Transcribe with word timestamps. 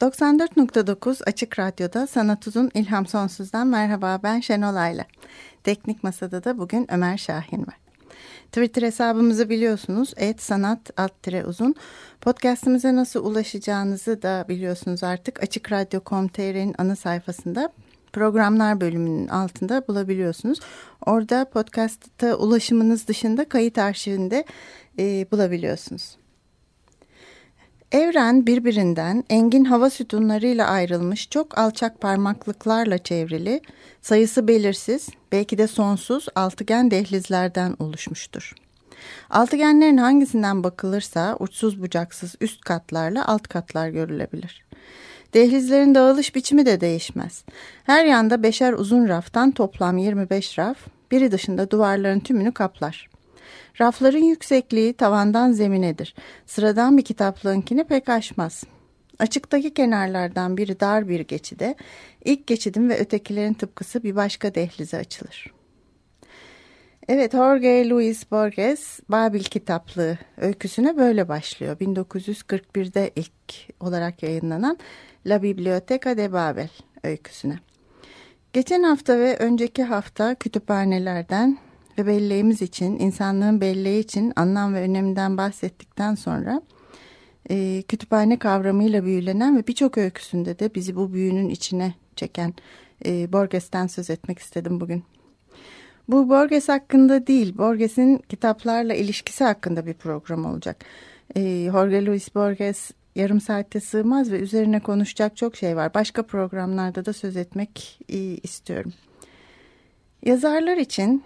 94.9 0.00 1.24
Açık 1.26 1.58
Radyo'da 1.58 2.06
Sanat 2.06 2.46
Uzun 2.46 2.70
İlham 2.74 3.06
Sonsuz'dan 3.06 3.66
merhaba 3.66 4.20
ben 4.22 4.40
Şenol 4.40 4.76
Ayla. 4.76 5.04
Teknik 5.64 6.04
Masa'da 6.04 6.44
da 6.44 6.58
bugün 6.58 6.86
Ömer 6.92 7.18
Şahin 7.18 7.60
var. 7.60 7.78
Twitter 8.46 8.82
hesabımızı 8.82 9.48
biliyorsunuz. 9.48 10.14
Et 10.16 10.42
sanat 10.42 10.90
alt 10.96 11.12
uzun. 11.46 11.74
Podcast'imize 12.20 12.96
nasıl 12.96 13.24
ulaşacağınızı 13.24 14.22
da 14.22 14.44
biliyorsunuz 14.48 15.02
artık. 15.02 15.42
Açık 15.42 15.72
Radyo.com.tr'nin 15.72 16.74
ana 16.78 16.96
sayfasında 16.96 17.72
programlar 18.12 18.80
bölümünün 18.80 19.28
altında 19.28 19.88
bulabiliyorsunuz. 19.88 20.60
Orada 21.06 21.44
podcast'a 21.44 22.34
ulaşımınız 22.34 23.08
dışında 23.08 23.48
kayıt 23.48 23.78
arşivinde 23.78 24.44
e, 24.98 25.26
bulabiliyorsunuz. 25.30 26.16
Evren 27.92 28.46
birbirinden 28.46 29.24
engin 29.30 29.64
hava 29.64 29.90
sütunlarıyla 29.90 30.66
ayrılmış 30.66 31.30
çok 31.30 31.58
alçak 31.58 32.00
parmaklıklarla 32.00 32.98
çevrili, 32.98 33.60
sayısı 34.02 34.48
belirsiz, 34.48 35.08
belki 35.32 35.58
de 35.58 35.66
sonsuz 35.66 36.26
altıgen 36.34 36.90
dehlizlerden 36.90 37.76
oluşmuştur. 37.78 38.54
Altıgenlerin 39.30 39.96
hangisinden 39.96 40.64
bakılırsa 40.64 41.36
uçsuz 41.38 41.82
bucaksız 41.82 42.34
üst 42.40 42.60
katlarla 42.60 43.28
alt 43.28 43.48
katlar 43.48 43.88
görülebilir. 43.88 44.64
Dehlizlerin 45.34 45.94
dağılış 45.94 46.34
biçimi 46.34 46.66
de 46.66 46.80
değişmez. 46.80 47.44
Her 47.84 48.04
yanda 48.04 48.42
beşer 48.42 48.72
uzun 48.72 49.08
raftan 49.08 49.50
toplam 49.50 49.98
25 49.98 50.58
raf, 50.58 50.76
biri 51.10 51.32
dışında 51.32 51.70
duvarların 51.70 52.20
tümünü 52.20 52.52
kaplar. 52.52 53.08
Rafların 53.80 54.24
yüksekliği 54.24 54.92
tavandan 54.92 55.52
zeminedir. 55.52 56.14
Sıradan 56.46 56.96
bir 56.96 57.04
kitaplığınkini 57.04 57.84
pek 57.84 58.08
aşmaz. 58.08 58.64
Açıktaki 59.18 59.74
kenarlardan 59.74 60.56
biri 60.56 60.80
dar 60.80 61.08
bir 61.08 61.20
geçide, 61.20 61.74
ilk 62.24 62.46
geçidin 62.46 62.88
ve 62.88 62.98
ötekilerin 62.98 63.54
tıpkısı 63.54 64.02
bir 64.02 64.16
başka 64.16 64.54
dehlize 64.54 64.96
açılır. 64.96 65.52
Evet, 67.08 67.32
Jorge 67.32 67.88
Luis 67.88 68.30
Borges 68.30 69.00
Babil 69.08 69.44
Kitaplığı 69.44 70.18
öyküsüne 70.36 70.96
böyle 70.96 71.28
başlıyor. 71.28 71.76
1941'de 71.76 73.10
ilk 73.16 73.74
olarak 73.80 74.22
yayınlanan 74.22 74.78
La 75.26 75.42
Biblioteca 75.42 76.16
de 76.16 76.32
Babel 76.32 76.68
öyküsüne. 77.04 77.58
Geçen 78.52 78.82
hafta 78.82 79.18
ve 79.18 79.36
önceki 79.36 79.82
hafta 79.82 80.34
kütüphanelerden 80.34 81.58
ve 81.98 82.06
belleğimiz 82.06 82.62
için, 82.62 82.98
insanlığın 82.98 83.60
belleği 83.60 84.00
için 84.00 84.32
anlam 84.36 84.74
ve 84.74 84.80
öneminden 84.80 85.36
bahsettikten 85.36 86.14
sonra 86.14 86.62
e, 87.50 87.82
kütüphane 87.88 88.38
kavramıyla 88.38 89.04
büyülenen 89.04 89.58
ve 89.58 89.66
birçok 89.66 89.98
öyküsünde 89.98 90.58
de 90.58 90.74
bizi 90.74 90.96
bu 90.96 91.12
büyünün 91.12 91.48
içine 91.48 91.94
çeken 92.16 92.54
e, 93.06 93.32
Borges'ten 93.32 93.86
söz 93.86 94.10
etmek 94.10 94.38
istedim 94.38 94.80
bugün. 94.80 95.04
Bu 96.08 96.28
Borges 96.28 96.68
hakkında 96.68 97.26
değil, 97.26 97.58
Borges'in 97.58 98.18
kitaplarla 98.18 98.94
ilişkisi 98.94 99.44
hakkında 99.44 99.86
bir 99.86 99.94
program 99.94 100.44
olacak. 100.44 100.84
E, 101.36 101.68
Jorge 101.72 102.06
Luis 102.06 102.34
Borges 102.34 102.90
yarım 103.14 103.40
saatte 103.40 103.80
sığmaz 103.80 104.32
ve 104.32 104.38
üzerine 104.38 104.80
konuşacak 104.80 105.36
çok 105.36 105.56
şey 105.56 105.76
var. 105.76 105.94
Başka 105.94 106.22
programlarda 106.22 107.04
da 107.04 107.12
söz 107.12 107.36
etmek 107.36 108.00
e, 108.08 108.18
istiyorum. 108.18 108.92
Yazarlar 110.24 110.76
için 110.76 111.22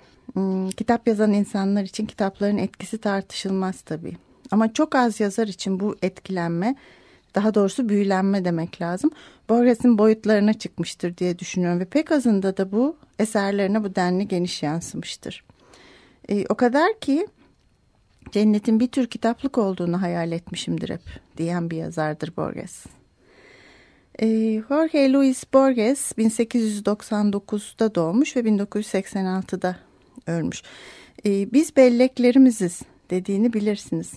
kitap 0.76 1.08
yazan 1.08 1.32
insanlar 1.32 1.82
için 1.82 2.06
kitapların 2.06 2.58
etkisi 2.58 2.98
tartışılmaz 2.98 3.80
tabii. 3.80 4.16
Ama 4.50 4.72
çok 4.72 4.94
az 4.94 5.20
yazar 5.20 5.46
için 5.46 5.80
bu 5.80 5.96
etkilenme, 6.02 6.76
daha 7.34 7.54
doğrusu 7.54 7.88
büyülenme 7.88 8.44
demek 8.44 8.80
lazım. 8.80 9.10
Borges'in 9.48 9.98
boyutlarına 9.98 10.54
çıkmıştır 10.54 11.16
diye 11.16 11.38
düşünüyorum 11.38 11.80
ve 11.80 11.84
pek 11.84 12.12
azında 12.12 12.56
da 12.56 12.72
bu 12.72 12.96
eserlerine 13.18 13.84
bu 13.84 13.94
denli 13.94 14.28
geniş 14.28 14.62
yansımıştır. 14.62 15.44
E, 16.28 16.46
o 16.48 16.54
kadar 16.54 17.00
ki 17.00 17.26
cennetin 18.32 18.80
bir 18.80 18.88
tür 18.88 19.06
kitaplık 19.06 19.58
olduğunu 19.58 20.02
hayal 20.02 20.32
etmişimdir 20.32 20.90
hep 20.90 21.02
diyen 21.36 21.70
bir 21.70 21.76
yazardır 21.76 22.36
Borges. 22.36 22.86
E, 24.18 24.26
Jorge 24.68 25.12
Luis 25.12 25.44
Borges 25.54 26.12
1899'da 26.12 27.94
doğmuş 27.94 28.36
ve 28.36 28.40
1986'da 28.40 29.76
ölmüş. 30.26 30.62
E, 31.26 31.52
biz 31.52 31.76
belleklerimiziz 31.76 32.82
dediğini 33.10 33.52
bilirsiniz. 33.52 34.12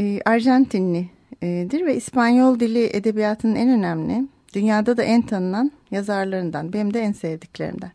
E, 0.00 0.20
Arjantinlidir 0.24 1.86
ve 1.86 1.96
İspanyol 1.96 2.60
dili 2.60 2.96
edebiyatının 2.96 3.54
en 3.54 3.68
önemli, 3.68 4.28
dünyada 4.54 4.96
da 4.96 5.02
en 5.02 5.22
tanınan 5.22 5.72
yazarlarından, 5.90 6.72
benim 6.72 6.94
de 6.94 7.00
en 7.00 7.12
sevdiklerimden. 7.12 7.92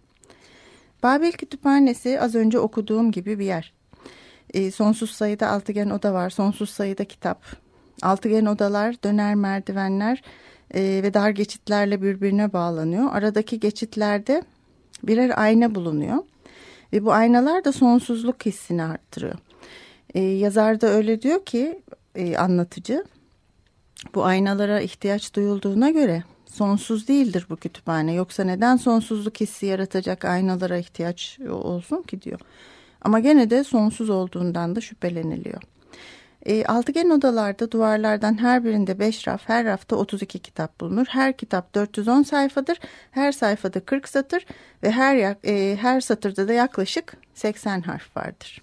Babel 1.04 1.32
Kütüphanesi 1.32 2.22
az 2.22 2.36
önce 2.36 2.60
okuduğum 2.60 3.12
gibi 3.12 3.40
bir 3.40 3.46
yer. 3.46 3.74
E, 4.54 4.72
sonsuz 4.72 5.12
sayıda 5.12 5.50
altıgen 5.50 5.90
oda 5.90 6.14
var, 6.14 6.30
sonsuz 6.30 6.70
sayıda 6.70 7.06
kitap. 7.06 7.44
Altıgen 8.02 8.46
odalar, 8.46 8.96
döner 9.04 9.36
merdivenler 9.36 10.22
e, 10.74 10.82
ve 10.82 11.14
dar 11.14 11.30
geçitlerle 11.30 12.02
birbirine 12.02 12.54
bağlanıyor. 12.54 13.10
Aradaki 13.12 13.60
geçitlerde 13.60 14.44
birer 15.04 15.42
ayna 15.42 15.76
bulunuyor. 15.76 16.18
Ve 16.94 17.06
bu 17.06 17.12
aynalar 17.12 17.66
da 17.66 17.72
sonsuzluk 17.72 18.46
hissini 18.46 18.84
arttırıyor. 18.84 19.36
Ee, 20.14 20.20
yazar 20.22 20.82
da 20.82 20.88
öyle 20.88 21.22
diyor 21.22 21.46
ki 21.46 21.82
e, 22.16 22.38
anlatıcı 22.38 23.06
bu 24.16 24.26
aynalara 24.26 24.82
ihtiyaç 24.82 25.34
duyulduğuna 25.36 25.90
göre 25.90 26.24
sonsuz 26.46 27.08
değildir 27.08 27.46
bu 27.50 27.56
kütüphane. 27.56 28.14
Yoksa 28.14 28.44
neden 28.44 28.78
sonsuzluk 28.78 29.40
hissi 29.42 29.66
yaratacak 29.66 30.26
aynalara 30.26 30.78
ihtiyaç 30.78 31.40
olsun 31.50 32.02
ki 32.02 32.22
diyor. 32.22 32.40
Ama 33.02 33.20
gene 33.20 33.50
de 33.50 33.64
sonsuz 33.64 34.10
olduğundan 34.10 34.76
da 34.76 34.82
şüpheleniliyor. 34.82 35.62
E, 36.46 36.66
altıgen 36.66 37.10
odalarda 37.10 37.72
duvarlardan 37.72 38.42
her 38.42 38.64
birinde 38.64 39.00
5 39.00 39.28
raf, 39.28 39.50
her 39.50 39.66
rafta 39.66 39.96
32 39.96 40.40
kitap 40.40 40.82
bulunur. 40.82 41.06
Her 41.10 41.38
kitap 41.38 41.76
410 41.76 42.24
sayfadır. 42.24 42.80
Her 43.12 43.32
sayfada 43.32 43.80
40 43.80 44.10
satır 44.10 44.46
ve 44.84 44.92
her 44.92 45.36
e, 45.44 45.76
her 45.76 46.02
satırda 46.02 46.48
da 46.48 46.54
yaklaşık 46.54 47.18
80 47.34 47.82
harf 47.82 48.18
vardır. 48.18 48.62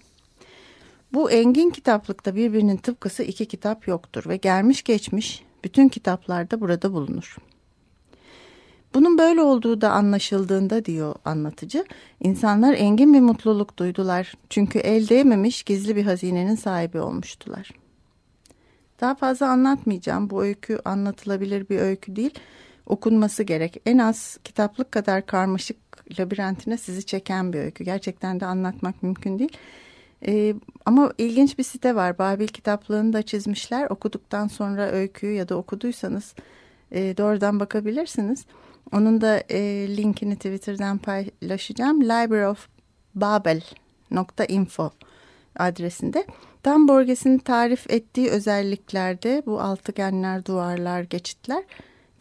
Bu 1.12 1.30
engin 1.30 1.70
kitaplıkta 1.70 2.34
birbirinin 2.34 2.76
tıpkısı 2.76 3.22
iki 3.22 3.46
kitap 3.46 3.88
yoktur 3.88 4.28
ve 4.28 4.36
gelmiş 4.36 4.82
geçmiş 4.82 5.44
bütün 5.64 5.88
kitaplarda 5.88 6.60
burada 6.60 6.92
bulunur. 6.92 7.36
Bunun 8.94 9.18
böyle 9.18 9.42
olduğu 9.42 9.80
da 9.80 9.90
anlaşıldığında 9.90 10.84
diyor 10.84 11.14
anlatıcı, 11.24 11.84
insanlar 12.20 12.74
engin 12.74 13.14
bir 13.14 13.20
mutluluk 13.20 13.78
duydular. 13.78 14.34
Çünkü 14.50 14.78
el 14.78 15.08
değmemiş 15.08 15.62
gizli 15.62 15.96
bir 15.96 16.04
hazinenin 16.04 16.54
sahibi 16.54 17.00
olmuştular. 17.00 17.70
Daha 19.00 19.14
fazla 19.14 19.48
anlatmayacağım. 19.48 20.30
Bu 20.30 20.42
öykü 20.42 20.78
anlatılabilir 20.84 21.68
bir 21.68 21.78
öykü 21.78 22.16
değil. 22.16 22.34
Okunması 22.86 23.42
gerek. 23.42 23.82
En 23.86 23.98
az 23.98 24.38
kitaplık 24.44 24.92
kadar 24.92 25.26
karmaşık 25.26 25.76
labirentine 26.20 26.76
sizi 26.76 27.06
çeken 27.06 27.52
bir 27.52 27.58
öykü. 27.58 27.84
Gerçekten 27.84 28.40
de 28.40 28.46
anlatmak 28.46 29.02
mümkün 29.02 29.38
değil. 29.38 29.56
Ee, 30.26 30.54
ama 30.86 31.12
ilginç 31.18 31.58
bir 31.58 31.62
site 31.62 31.94
var. 31.94 32.18
Babil 32.18 32.48
kitaplığını 32.48 33.12
da 33.12 33.22
çizmişler. 33.22 33.90
Okuduktan 33.90 34.48
sonra 34.48 34.90
öyküyü 34.90 35.34
ya 35.34 35.48
da 35.48 35.56
okuduysanız 35.56 36.34
e, 36.92 37.16
doğrudan 37.16 37.60
bakabilirsiniz. 37.60 38.46
Onun 38.92 39.20
da 39.20 39.42
e, 39.50 39.86
linkini 39.96 40.36
Twitter'dan 40.36 40.98
paylaşacağım. 40.98 42.02
libraryofbabel.info 42.02 44.90
adresinde. 45.58 46.26
Tam 46.62 46.88
Borges'in 46.88 47.38
tarif 47.38 47.90
ettiği 47.90 48.30
özelliklerde 48.30 49.42
bu 49.46 49.60
altıgenler, 49.60 50.46
duvarlar, 50.46 51.02
geçitler 51.02 51.64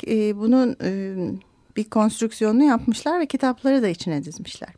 e, 0.08 0.40
bunun 0.40 0.76
e, 0.84 1.16
bir 1.78 1.84
konstrüksiyonunu 1.84 2.64
yapmışlar 2.64 3.20
ve 3.20 3.26
kitapları 3.26 3.84
da 3.84 3.88
içine 3.88 4.24
dizmişler. 4.24 4.70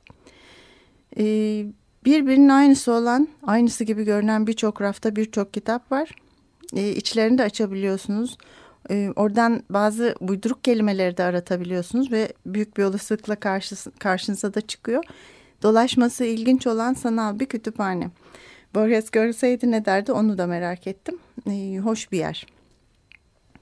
E, 1.17 1.65
Birbirinin 2.05 2.49
aynısı 2.49 2.91
olan, 2.91 3.27
aynısı 3.43 3.83
gibi 3.83 4.03
görünen 4.03 4.47
birçok 4.47 4.81
rafta 4.81 5.15
birçok 5.15 5.53
kitap 5.53 5.91
var. 5.91 6.09
E, 6.75 6.89
içlerini 6.89 7.37
de 7.37 7.43
açabiliyorsunuz. 7.43 8.37
E, 8.89 9.11
oradan 9.15 9.63
bazı 9.69 10.15
uyduruk 10.19 10.63
kelimeleri 10.63 11.17
de 11.17 11.23
aratabiliyorsunuz 11.23 12.11
ve 12.11 12.33
büyük 12.45 12.77
bir 12.77 12.83
olasılıkla 12.83 13.35
karşısı, 13.35 13.91
karşınıza 13.91 14.53
da 14.53 14.61
çıkıyor. 14.61 15.03
Dolaşması 15.63 16.25
ilginç 16.25 16.67
olan 16.67 16.93
sanal 16.93 17.39
bir 17.39 17.45
kütüphane. 17.45 18.09
Borges 18.75 19.09
görseydi 19.09 19.71
ne 19.71 19.85
derdi 19.85 20.11
onu 20.11 20.37
da 20.37 20.47
merak 20.47 20.87
ettim. 20.87 21.19
E, 21.49 21.77
hoş 21.77 22.11
bir 22.11 22.17
yer. 22.17 22.45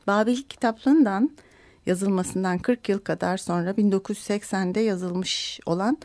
Babil 0.07 0.37
kitaplığından 0.41 1.31
yazılmasından 1.85 2.57
40 2.57 2.89
yıl 2.89 2.99
kadar 2.99 3.37
sonra 3.37 3.71
1980'de 3.71 4.79
yazılmış 4.79 5.59
olan 5.65 5.97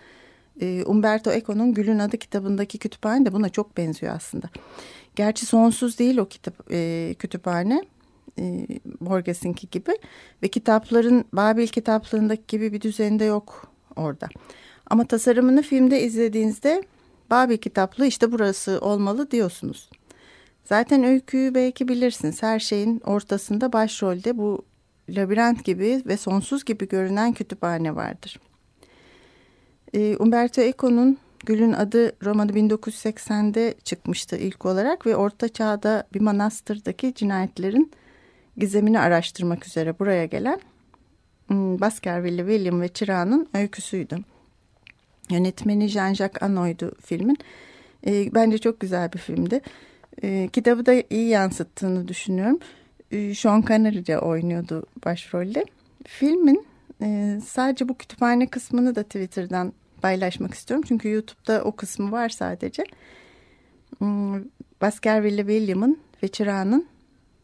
e, 0.61 0.85
Umberto 0.85 1.33
Eco'nun 1.33 1.75
Gül'ün 1.75 1.99
Adı 1.99 2.19
kitabındaki 2.19 2.79
kütüphane 2.79 3.27
de 3.27 3.33
buna 3.33 3.49
çok 3.49 3.77
benziyor 3.77 4.15
aslında. 4.17 4.51
Gerçi 5.17 5.47
sonsuz 5.47 5.99
değil 5.99 6.17
o 6.19 6.29
kitap 6.29 6.73
e, 6.73 7.15
kütüphane 7.19 7.83
e, 8.39 8.67
Borges'inki 9.01 9.71
gibi 9.71 9.93
ve 10.43 10.49
kitapların 10.49 11.25
Babil 11.33 11.67
kitaplığındaki 11.67 12.43
gibi 12.49 12.73
bir 12.73 12.81
düzeninde 12.81 13.25
yok 13.25 13.73
orada. 13.97 14.29
Ama 14.91 15.05
tasarımını 15.05 15.63
filmde 15.63 16.03
izlediğinizde 16.03 16.83
Babil 17.31 17.57
kitaplığı 17.57 18.07
işte 18.07 18.33
burası 18.33 18.79
olmalı 18.81 19.31
diyorsunuz. 19.31 19.91
Zaten 20.65 21.05
öyküyü 21.05 21.55
belki 21.55 21.89
bilirsiniz. 21.89 22.43
Her 22.43 22.59
şeyin 22.59 23.01
ortasında 23.01 23.73
başrolde 23.73 24.39
bu 24.39 24.65
labirent 25.09 25.65
gibi 25.65 26.03
ve 26.07 26.17
sonsuz 26.17 26.65
gibi 26.65 26.89
görünen 26.89 27.33
kütüphane 27.33 27.97
vardır. 27.97 28.41
E, 29.95 30.17
Umberto 30.17 30.61
Eco'nun 30.61 31.19
Gül'ün 31.47 31.73
adı 31.73 32.25
romanı 32.25 32.53
1980'de 32.53 33.75
çıkmıştı 33.85 34.37
ilk 34.37 34.67
olarak 34.67 35.07
ve 35.07 35.17
Orta 35.17 35.49
Çağ'da 35.49 36.05
bir 36.15 36.21
manastırdaki 36.21 37.15
cinayetlerin 37.15 37.93
gizemini 38.59 39.01
araştırmak 39.01 39.67
üzere 39.67 39.99
buraya 39.99 40.27
gelen 40.27 40.61
hmm, 41.47 41.81
Baskerville 41.81 42.43
William 42.43 42.81
ve 42.81 42.89
Çırağan'ın 42.89 43.49
öyküsüydü. 43.55 44.19
Yönetmeni 45.31 45.85
Jean-Jacques 45.85 46.45
Anoy'du 46.45 46.93
filmin. 47.05 47.39
E, 48.07 48.35
bence 48.35 48.59
çok 48.59 48.81
güzel 48.81 49.13
bir 49.13 49.19
filmdi. 49.19 49.61
E, 50.23 50.49
kitabı 50.53 50.87
da 50.87 51.03
iyi 51.11 51.29
yansıttığını 51.29 52.09
düşünüyorum. 52.09 52.59
E, 53.13 53.35
Sean 53.35 53.63
Connery 53.63 54.19
oynuyordu 54.19 54.87
başrolde. 55.05 55.65
Filmin 56.07 56.67
e, 57.03 57.41
sadece 57.47 57.89
bu 57.89 57.95
kütüphane 57.95 58.47
kısmını 58.47 58.95
da 58.95 59.03
Twitter'dan 59.03 59.73
paylaşmak 60.03 60.55
istiyorum. 60.55 60.85
Çünkü 60.89 61.09
YouTube'da 61.09 61.63
o 61.65 61.73
kısmı 61.73 62.13
var 62.13 62.29
sadece. 62.29 62.85
Hmm, 63.99 64.45
Baskerville 64.81 65.43
William'ın 65.43 65.99
ve 66.23 66.29
Çırağan'ın 66.29 66.87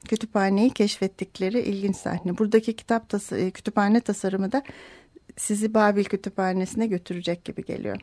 kütüphaneyi 0.09 0.71
keşfettikleri 0.71 1.61
ilginç 1.61 1.97
sahne. 1.97 2.39
Buradaki 2.39 2.77
kitap 2.77 3.09
tas 3.09 3.33
e, 3.33 3.51
kütüphane 3.51 4.01
tasarımı 4.01 4.53
da 4.53 4.63
sizi 5.37 5.75
Babil 5.75 6.05
Kütüphanesi'ne 6.05 6.87
götürecek 6.87 7.45
gibi 7.45 7.65
geliyor. 7.65 8.01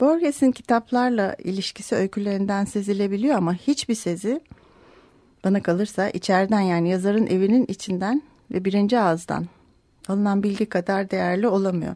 Borges'in 0.00 0.52
kitaplarla 0.52 1.34
ilişkisi 1.34 1.94
öykülerinden 1.94 2.64
sezilebiliyor 2.64 3.36
ama 3.36 3.54
hiçbir 3.54 3.94
sezi 3.94 4.40
bana 5.44 5.62
kalırsa 5.62 6.10
içeriden 6.10 6.60
yani 6.60 6.88
yazarın 6.88 7.26
evinin 7.26 7.64
içinden 7.68 8.22
ve 8.50 8.64
birinci 8.64 8.98
ağızdan 8.98 9.46
alınan 10.08 10.42
bilgi 10.42 10.66
kadar 10.66 11.10
değerli 11.10 11.48
olamıyor. 11.48 11.94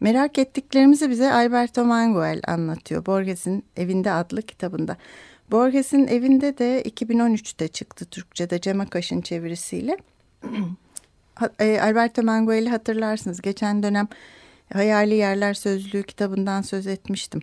Merak 0.00 0.38
ettiklerimizi 0.38 1.10
bize 1.10 1.32
Alberto 1.32 1.84
Manguel 1.84 2.40
anlatıyor 2.46 3.06
Borges'in 3.06 3.64
Evinde 3.76 4.12
adlı 4.12 4.42
kitabında. 4.42 4.96
Borges'in 5.50 6.06
Evinde 6.06 6.58
de 6.58 6.82
2013'te 6.82 7.68
çıktı 7.68 8.04
Türkçe'de 8.04 8.60
Cem 8.60 8.80
Akaş'ın 8.80 9.20
çevirisiyle. 9.20 9.96
E, 11.58 11.80
Alberto 11.80 12.22
Manguel'i 12.22 12.68
hatırlarsınız. 12.68 13.40
Geçen 13.40 13.82
dönem 13.82 14.08
Hayali 14.72 15.14
Yerler 15.14 15.54
Sözlüğü 15.54 16.02
kitabından 16.02 16.62
söz 16.62 16.86
etmiştim. 16.86 17.40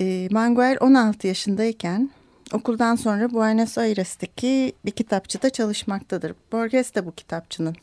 E, 0.00 0.28
Manguel 0.30 0.76
16 0.80 1.26
yaşındayken 1.26 2.10
okuldan 2.52 2.94
sonra 2.94 3.32
Buenos 3.32 3.78
Aires'teki 3.78 4.72
bir 4.84 4.90
kitapçıda 4.90 5.50
çalışmaktadır. 5.50 6.34
Borges 6.52 6.94
de 6.94 7.06
bu 7.06 7.12
kitapçının 7.12 7.74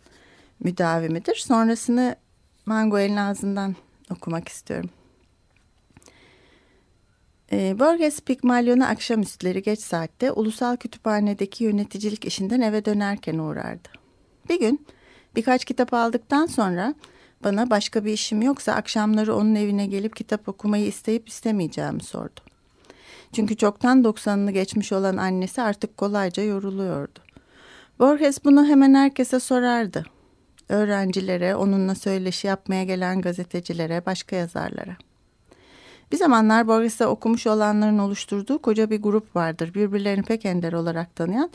müdavimidir. 0.59 1.35
Sonrasını 1.35 2.15
Manguel'in 2.65 3.17
ağzından 3.17 3.75
okumak 4.11 4.47
istiyorum. 4.47 4.89
E, 7.51 7.79
Borges 7.79 8.21
Pigmalion'a 8.21 8.87
akşamüstleri 8.87 9.61
geç 9.61 9.79
saatte 9.79 10.31
ulusal 10.31 10.77
kütüphanedeki 10.77 11.63
yöneticilik 11.63 12.25
işinden 12.25 12.61
eve 12.61 12.85
dönerken 12.85 13.37
uğrardı. 13.37 13.89
Bir 14.49 14.59
gün 14.59 14.87
birkaç 15.35 15.65
kitap 15.65 15.93
aldıktan 15.93 16.45
sonra 16.45 16.95
bana 17.43 17.69
başka 17.69 18.05
bir 18.05 18.13
işim 18.13 18.41
yoksa 18.41 18.73
akşamları 18.73 19.35
onun 19.35 19.55
evine 19.55 19.85
gelip 19.85 20.15
kitap 20.15 20.49
okumayı 20.49 20.85
isteyip 20.85 21.29
istemeyeceğimi 21.29 22.03
sordu. 22.03 22.39
Çünkü 23.33 23.55
çoktan 23.57 24.03
doksanını 24.03 24.51
geçmiş 24.51 24.91
olan 24.91 25.17
annesi 25.17 25.61
artık 25.61 25.97
kolayca 25.97 26.43
yoruluyordu. 26.43 27.19
Borges 27.99 28.45
bunu 28.45 28.65
hemen 28.65 28.93
herkese 28.93 29.39
sorardı 29.39 30.05
öğrencilere, 30.69 31.55
onunla 31.55 31.95
söyleşi 31.95 32.47
yapmaya 32.47 32.83
gelen 32.83 33.21
gazetecilere, 33.21 34.05
başka 34.05 34.35
yazarlara. 34.35 34.97
Bir 36.11 36.17
zamanlar 36.17 36.67
Borges'te 36.67 37.07
okumuş 37.07 37.47
olanların 37.47 37.97
oluşturduğu 37.97 38.61
koca 38.61 38.89
bir 38.89 39.01
grup 39.01 39.35
vardır. 39.35 39.73
Birbirlerini 39.73 40.23
pek 40.23 40.45
ender 40.45 40.73
olarak 40.73 41.15
tanıyan 41.15 41.49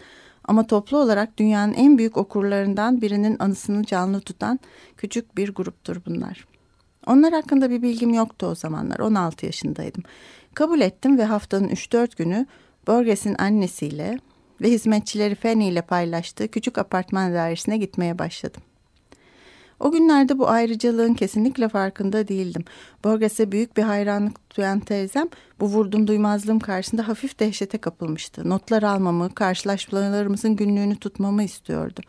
ama 0.45 0.67
toplu 0.67 0.99
olarak 0.99 1.39
dünyanın 1.39 1.75
en 1.75 1.99
büyük 1.99 2.17
okurlarından 2.17 3.01
birinin 3.01 3.37
anısını 3.39 3.85
canlı 3.85 4.21
tutan 4.21 4.61
küçük 4.97 5.37
bir 5.37 5.55
gruptur 5.55 5.97
bunlar. 6.07 6.47
Onlar 7.07 7.33
hakkında 7.33 7.71
bir 7.71 7.83
bilgim 7.83 8.15
yoktu 8.15 8.47
o 8.47 8.55
zamanlar. 8.55 8.99
16 8.99 9.47
yaşındaydım. 9.47 10.03
Kabul 10.55 10.81
ettim 10.81 11.19
ve 11.19 11.25
haftanın 11.25 11.69
3-4 11.69 12.17
günü 12.17 12.47
Borges'in 12.87 13.37
annesiyle 13.39 14.19
ve 14.61 14.71
hizmetçileri 14.71 15.35
Fanny 15.35 15.69
ile 15.69 15.83
paylaştığı 15.83 16.49
küçük 16.49 16.79
apartman 16.79 17.35
dairesine 17.35 17.79
gitmeye 17.79 18.19
başladım. 18.19 18.63
O 19.83 19.91
günlerde 19.91 20.39
bu 20.39 20.49
ayrıcalığın 20.49 21.15
kesinlikle 21.15 21.69
farkında 21.69 22.29
değildim. 22.29 22.65
Borges'e 23.05 23.53
büyük 23.53 23.77
bir 23.77 23.83
hayranlık 23.83 24.57
duyan 24.57 24.81
teyzem 24.81 25.29
bu 25.61 25.67
vurdum 25.67 26.07
duymazlığım 26.07 26.61
karşısında 26.61 27.09
hafif 27.09 27.41
dehşete 27.41 27.79
kapılmıştı. 27.79 28.49
Notlar 28.49 28.83
almamı, 28.83 29.35
karşılaşmalarımızın 29.35 30.57
günlüğünü 30.57 30.97
tutmamı 30.97 31.43
istiyordu. 31.43 32.01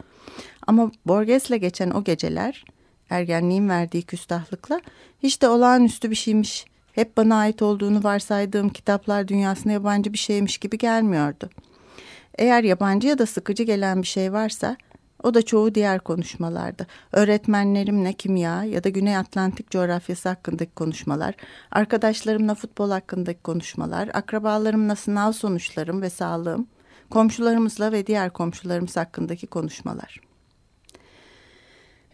Ama 0.67 0.91
Borges'le 1.05 1.59
geçen 1.59 1.89
o 1.89 2.03
geceler, 2.03 2.65
ergenliğin 3.09 3.69
verdiği 3.69 4.03
küstahlıkla 4.03 4.81
hiç 5.23 5.41
de 5.41 5.47
olağanüstü 5.47 6.11
bir 6.11 6.15
şeymiş. 6.15 6.65
Hep 6.91 7.17
bana 7.17 7.35
ait 7.35 7.61
olduğunu 7.61 8.03
varsaydığım 8.03 8.69
kitaplar 8.69 9.27
dünyasına 9.27 9.71
yabancı 9.71 10.13
bir 10.13 10.17
şeymiş 10.17 10.57
gibi 10.57 10.77
gelmiyordu. 10.77 11.49
Eğer 12.37 12.63
yabancı 12.63 13.07
ya 13.07 13.17
da 13.17 13.25
sıkıcı 13.25 13.63
gelen 13.63 14.01
bir 14.01 14.07
şey 14.07 14.33
varsa 14.33 14.77
o 15.23 15.33
da 15.33 15.41
çoğu 15.41 15.75
diğer 15.75 15.99
konuşmalarda. 15.99 16.85
Öğretmenlerimle 17.11 18.13
kimya 18.13 18.63
ya 18.63 18.83
da 18.83 18.89
Güney 18.89 19.17
Atlantik 19.17 19.71
coğrafyası 19.71 20.29
hakkındaki 20.29 20.73
konuşmalar, 20.73 21.35
arkadaşlarımla 21.71 22.55
futbol 22.55 22.91
hakkındaki 22.91 23.41
konuşmalar, 23.41 24.09
akrabalarımla 24.13 24.95
sınav 24.95 25.31
sonuçlarım 25.31 26.01
ve 26.01 26.09
sağlığım, 26.09 26.67
komşularımızla 27.09 27.91
ve 27.91 28.07
diğer 28.07 28.29
komşularımız 28.29 28.97
hakkındaki 28.97 29.47
konuşmalar. 29.47 30.19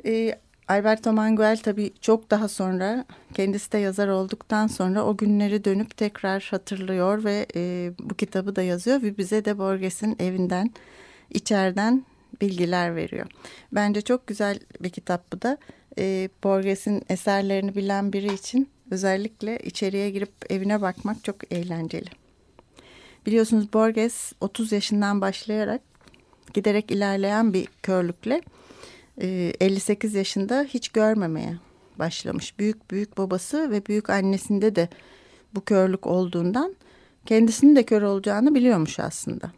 Ee, 0.06 0.40
Alberto 0.68 1.14
Manguel 1.14 1.58
tabii 1.58 1.94
çok 2.02 2.32
daha 2.32 2.48
sonra 2.48 3.06
kendisi 3.34 3.72
de 3.72 3.78
yazar 3.78 4.08
olduktan 4.08 4.68
sonra 4.68 5.06
o 5.06 5.18
günleri 5.18 5.64
dönüp 5.64 5.98
tekrar 5.98 6.48
hatırlıyor 6.52 7.24
ve 7.24 7.46
e, 7.56 7.92
bu 8.00 8.16
kitabı 8.16 8.56
da 8.56 8.62
yazıyor 8.62 9.02
ve 9.02 9.18
bize 9.18 9.46
de 9.46 9.58
Borges'in 9.58 10.16
evinden 10.20 10.72
içeriden 11.30 12.06
bilgiler 12.42 12.96
veriyor. 12.96 13.26
Bence 13.72 14.02
çok 14.02 14.28
güzel 14.28 14.60
bir 14.80 14.90
kitap 14.90 15.34
bu 15.34 15.42
da. 15.42 15.58
E, 15.98 16.30
Borges'in 16.44 17.04
eserlerini 17.10 17.76
bilen 17.76 18.14
biri 18.14 18.34
için 18.34 18.70
özellikle 18.92 19.60
içeriye 19.60 20.10
girip 20.10 20.32
evine 20.50 20.82
bakmak 20.82 21.24
çok 21.24 21.54
eğlenceli. 21.54 22.10
Biliyorsunuz 23.26 23.74
Borges 23.74 24.34
30 24.42 24.72
yaşından 24.72 25.22
başlayarak 25.22 25.82
giderek 26.54 26.92
ilerleyen 26.92 27.54
bir 27.54 27.68
körlükle 27.84 28.42
e, 29.22 29.54
58 29.60 30.16
yaşında 30.16 30.66
hiç 30.68 30.90
görmemeye 30.90 31.58
başlamış. 32.00 32.60
Büyük 32.60 32.92
büyük 32.92 33.18
babası 33.18 33.72
ve 33.72 33.86
büyük 33.86 34.10
annesinde 34.10 34.76
de 34.76 34.90
bu 35.56 35.62
körlük 35.62 36.08
olduğundan 36.08 36.76
kendisinin 37.26 37.76
de 37.76 37.84
kör 37.84 38.02
olacağını 38.02 38.56
biliyormuş 38.56 39.00
aslında. 39.00 39.52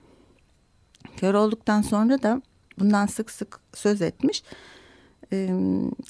Kör 1.17 1.33
olduktan 1.33 1.81
sonra 1.81 2.23
da 2.23 2.41
bundan 2.81 3.05
sık 3.05 3.31
sık 3.31 3.59
söz 3.73 4.01
etmiş. 4.01 4.43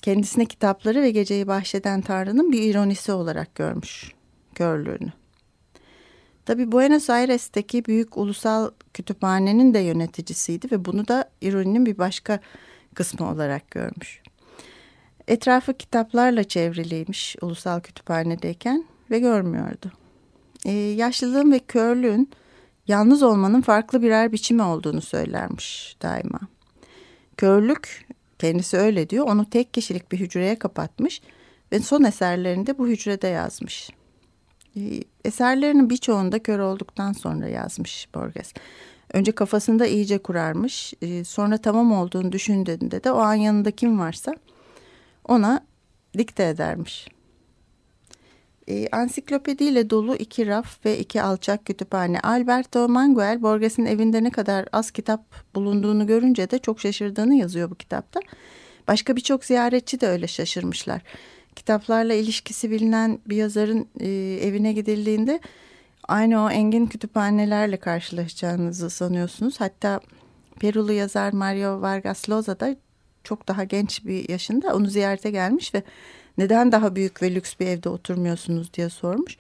Kendisine 0.02 0.46
kitapları 0.46 1.02
ve 1.02 1.12
geceyi 1.12 1.48
bahşeden 1.48 2.02
Tanrı'nın 2.02 2.52
bir 2.52 2.62
ironisi 2.62 3.12
olarak 3.12 3.56
görmüş 3.56 4.12
körlüğünü. 4.56 5.12
Tabi 6.46 6.72
Buenos 6.72 7.10
Aires'teki 7.10 7.86
büyük 7.86 8.18
ulusal 8.18 8.72
kütüphanenin 8.94 9.74
de 9.74 9.80
yöneticisiydi 9.80 10.72
ve 10.72 10.86
bunu 10.86 11.08
da 11.08 11.30
ironinin 11.42 11.86
bir 11.86 11.98
başka 11.98 12.40
kısmı 12.94 13.30
olarak 13.30 13.72
görmüş. 13.72 14.22
Etrafı 15.28 15.74
kitaplarla 15.74 16.44
çevriliymiş 16.44 17.36
ulusal 17.42 17.80
kütüphanedeyken 17.80 18.86
ve 19.12 19.20
görmüyordu. 19.20 19.92
Ee, 20.66 20.72
yaşlılığın 20.72 21.52
ve 21.52 21.60
körlüğün 21.60 22.30
yalnız 22.88 23.24
olmanın 23.24 23.62
farklı 23.62 24.02
birer 24.02 24.32
biçimi 24.32 24.62
olduğunu 24.62 25.02
söylermiş 25.02 25.98
daima. 26.02 26.40
Körlük 27.42 28.06
kendisi 28.40 28.78
öyle 28.78 29.10
diyor 29.10 29.28
onu 29.28 29.50
tek 29.50 29.74
kişilik 29.74 30.12
bir 30.12 30.20
hücreye 30.20 30.60
kapatmış 30.60 31.22
ve 31.72 31.80
son 31.80 32.04
eserlerini 32.04 32.68
de 32.68 32.78
bu 32.78 32.88
hücrede 32.88 33.28
yazmış. 33.28 33.90
Ee, 34.78 34.82
eserlerinin 35.26 35.90
birçoğunda 35.90 36.40
kör 36.40 36.60
olduktan 36.60 37.14
sonra 37.14 37.48
yazmış 37.48 38.08
Borges. 38.16 38.54
Önce 39.14 39.32
kafasında 39.32 39.86
iyice 39.86 40.18
kurarmış. 40.18 40.94
Ee, 41.02 41.24
sonra 41.24 41.58
tamam 41.58 41.92
olduğunu 41.92 42.32
düşündüğünde 42.32 43.04
de 43.04 43.12
o 43.12 43.18
an 43.18 43.34
yanında 43.34 43.72
kim 43.72 44.00
varsa 44.00 44.36
ona 45.28 45.66
dikte 46.18 46.44
edermiş. 46.44 47.08
E, 48.72 48.88
ansiklopediyle 48.92 49.90
dolu 49.90 50.16
iki 50.16 50.48
raf 50.48 50.86
ve 50.86 51.00
iki 51.00 51.22
alçak 51.22 51.66
kütüphane. 51.66 52.20
Alberto 52.20 52.90
Manguel, 52.90 53.42
Borges'in 53.42 53.86
evinde 53.86 54.24
ne 54.24 54.30
kadar 54.30 54.66
az 54.72 54.92
kitap 54.92 55.24
bulunduğunu 55.56 56.08
görünce 56.08 56.52
de 56.52 56.60
çok 56.60 56.80
şaşırdığını 56.80 57.36
yazıyor 57.36 57.70
bu 57.70 57.76
kitapta. 57.76 58.20
Başka 58.88 59.16
birçok 59.16 59.46
ziyaretçi 59.46 60.02
de 60.02 60.08
öyle 60.08 60.28
şaşırmışlar. 60.28 61.02
Kitaplarla 61.56 62.14
ilişkisi 62.14 62.72
bilinen 62.72 63.20
bir 63.26 63.36
yazarın 63.36 63.88
e, 64.00 64.08
evine 64.48 64.74
gidildiğinde 64.74 65.40
aynı 66.08 66.44
o 66.44 66.50
engin 66.50 66.86
kütüphanelerle 66.86 67.78
karşılaşacağınızı 67.78 68.90
sanıyorsunuz. 68.90 69.60
Hatta 69.60 70.00
Perulu 70.60 70.92
yazar 70.92 71.34
Mario 71.34 71.82
Vargas 71.82 72.30
Llosa 72.30 72.60
da 72.60 72.76
çok 73.24 73.48
daha 73.48 73.64
genç 73.64 74.06
bir 74.06 74.30
yaşında 74.30 74.76
onu 74.76 74.88
ziyarete 74.88 75.32
gelmiş 75.32 75.74
ve 75.74 75.84
neden 76.38 76.72
daha 76.72 76.96
büyük 76.96 77.22
ve 77.22 77.36
lüks 77.36 77.54
bir 77.60 77.68
evde 77.68 77.90
oturmuyorsunuz 77.90 78.74
diye 78.74 78.90
sormuş. 78.90 79.38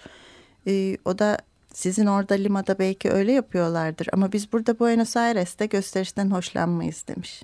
E, 0.67 0.97
o 1.05 1.19
da 1.19 1.37
sizin 1.73 2.05
orada 2.05 2.33
Lima'da 2.33 2.79
belki 2.79 3.11
öyle 3.11 3.31
yapıyorlardır 3.31 4.07
ama 4.13 4.31
biz 4.31 4.53
burada 4.53 4.79
Buenos 4.79 5.17
Aires'te 5.17 5.65
gösterişten 5.65 6.31
hoşlanmayız 6.31 7.05
demiş. 7.07 7.43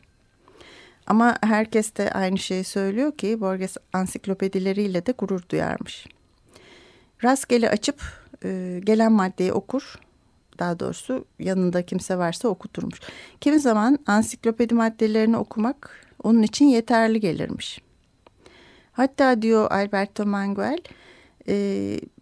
Ama 1.08 1.38
herkes 1.42 1.96
de 1.96 2.12
aynı 2.12 2.38
şeyi 2.38 2.64
söylüyor 2.64 3.18
ki 3.18 3.42
Borges 3.42 3.78
ansiklopedileriyle 3.94 5.06
de 5.06 5.12
gurur 5.12 5.42
duyarmış. 5.50 6.08
Rastgele 7.24 7.70
açıp 7.70 8.02
e, 8.44 8.80
gelen 8.84 9.12
maddeyi 9.12 9.54
okur. 9.54 9.96
Daha 10.60 10.80
doğrusu 10.80 11.26
yanında 11.40 11.86
kimse 11.86 12.18
varsa 12.18 12.48
okuturmuş. 12.48 13.00
Kimi 13.42 13.60
zaman 13.60 14.00
ansiklopedi 14.08 14.74
maddelerini 14.74 15.38
okumak 15.38 16.06
onun 16.24 16.44
için 16.44 16.66
yeterli 16.66 17.20
gelirmiş. 17.20 17.82
Hatta 18.98 19.42
diyor 19.42 19.72
Alberto 19.72 20.26
Manguel 20.26 20.78
e, 21.50 21.56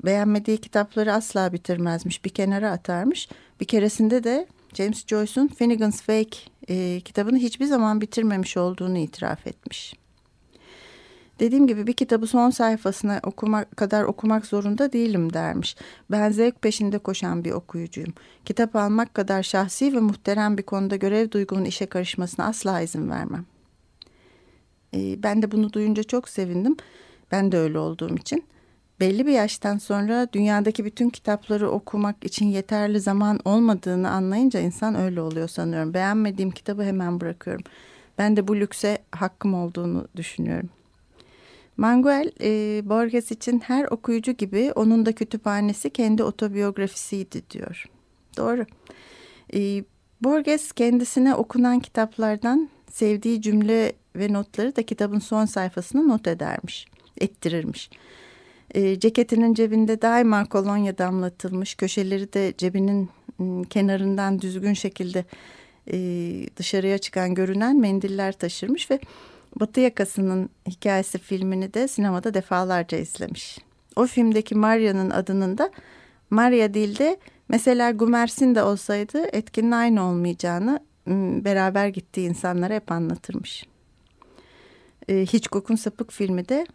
beğenmediği 0.06 0.58
kitapları 0.58 1.14
asla 1.14 1.54
bitirmezmiş. 1.54 2.26
Bir 2.26 2.30
kenara 2.30 2.72
atarmış. 2.72 3.30
Bir 3.60 3.66
keresinde 3.66 4.24
de 4.24 4.48
James 4.74 5.08
Joyce'un 5.08 5.48
Finnegan's 5.48 5.98
Wake 5.98 6.38
e, 6.70 7.02
kitabını 7.02 7.38
hiçbir 7.38 7.66
zaman 7.66 8.02
bitirmemiş 8.02 8.58
olduğunu 8.58 8.98
itiraf 8.98 9.48
etmiş. 9.48 9.94
Dediğim 11.40 11.68
gibi 11.68 11.88
bir 11.88 11.94
kitabı 11.94 12.28
son 12.28 12.50
sayfasına 12.50 13.20
okumak 13.24 13.78
kadar 13.78 14.04
okumak 14.04 14.46
zorunda 14.46 14.94
değilim 14.94 15.34
dermiş. 15.34 15.76
Ben 16.12 16.32
zevk 16.32 16.62
peşinde 16.62 16.98
koşan 16.98 17.44
bir 17.46 17.52
okuyucuyum. 17.52 18.14
Kitap 18.46 18.76
almak 18.76 19.14
kadar 19.14 19.44
şahsi 19.44 19.96
ve 19.96 20.00
muhterem 20.00 20.58
bir 20.58 20.64
konuda 20.64 20.96
görev 20.96 21.32
duygumun 21.32 21.66
işe 21.66 21.86
karışmasına 21.86 22.46
asla 22.46 22.82
izin 22.82 23.10
vermem. 23.10 23.46
E, 24.96 25.24
ben 25.24 25.42
de 25.42 25.52
bunu 25.52 25.74
duyunca 25.74 26.04
çok 26.04 26.30
sevindim. 26.30 26.78
Ben 27.32 27.52
de 27.52 27.58
öyle 27.58 27.80
olduğum 27.80 28.16
için. 28.16 28.44
Belli 29.00 29.26
bir 29.26 29.32
yaştan 29.32 29.78
sonra 29.78 30.28
dünyadaki 30.34 30.86
bütün 30.86 31.10
kitapları 31.10 31.70
okumak 31.70 32.26
için 32.26 32.46
yeterli 32.46 33.00
zaman 33.00 33.40
olmadığını 33.46 34.10
anlayınca 34.10 34.60
insan 34.60 34.96
öyle 34.96 35.22
oluyor 35.22 35.48
sanıyorum. 35.48 35.94
Beğenmediğim 35.94 36.52
kitabı 36.52 36.84
hemen 36.84 37.22
bırakıyorum. 37.22 37.64
Ben 38.18 38.38
de 38.38 38.48
bu 38.48 38.56
lükse 38.56 38.98
hakkım 39.12 39.54
olduğunu 39.54 40.08
düşünüyorum. 40.16 40.70
Manguel, 41.78 42.32
e, 42.42 42.82
Borges 42.90 43.32
için 43.32 43.60
her 43.60 43.86
okuyucu 43.86 44.32
gibi 44.32 44.72
onun 44.76 45.06
da 45.06 45.12
kütüphanesi 45.12 45.90
kendi 45.90 46.24
otobiyografisiydi 46.24 47.50
diyor. 47.52 47.86
Doğru. 48.38 48.66
E, 49.54 49.84
Borges 50.22 50.72
kendisine 50.72 51.36
okunan 51.36 51.80
kitaplardan 51.80 52.70
sevdiği 52.92 53.42
cümle 53.42 53.94
ve 54.16 54.34
notları 54.34 54.76
da 54.76 54.84
kitabın 54.84 55.20
son 55.20 55.46
sayfasına 55.46 56.02
not 56.02 56.28
edermiş, 56.28 56.86
ettirirmiş. 57.22 57.90
E, 58.74 59.00
ceketinin 59.00 59.54
cebinde 59.54 60.02
daima 60.02 60.46
kolonya 60.46 60.98
damlatılmış, 60.98 61.76
köşeleri 61.76 62.34
de 62.34 62.54
cebinin 62.58 63.10
kenarından 63.70 64.42
düzgün 64.42 64.74
şekilde 64.74 65.26
e, 65.92 65.98
dışarıya 66.58 66.98
çıkan 66.98 67.36
görünen 67.36 67.80
mendiller 67.80 68.32
taşırmış 68.32 68.92
ve 68.92 69.00
Batı 69.60 69.80
Yakası'nın 69.80 70.50
hikayesi 70.68 71.18
filmini 71.18 71.74
de 71.74 71.88
sinemada 71.88 72.34
defalarca 72.34 72.98
izlemiş. 72.98 73.58
O 73.96 74.06
filmdeki 74.06 74.56
Maria'nın 74.56 75.10
adının 75.10 75.58
da 75.58 75.72
Maria 76.30 76.74
değil 76.74 77.00
de 77.00 77.18
mesela 77.50 77.92
Gumersin 77.92 78.56
de 78.56 78.64
olsaydı 78.64 79.26
etkinin 79.34 79.72
aynı 79.72 80.04
olmayacağını 80.04 80.80
beraber 81.46 81.88
gittiği 81.88 82.30
insanlara 82.30 82.74
hep 82.74 82.92
anlatırmış. 82.92 83.66
E, 85.10 85.26
Hitchcock'un 85.26 85.76
Sapık 85.76 86.12
filmi 86.12 86.50
de 86.50 86.66